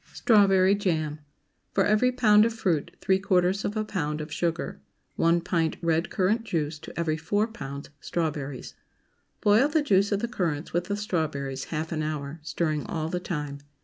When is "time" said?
13.19-13.59